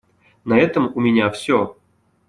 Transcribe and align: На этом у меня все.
На 0.45 0.57
этом 0.57 0.91
у 0.95 0.99
меня 0.99 1.29
все. 1.29 1.75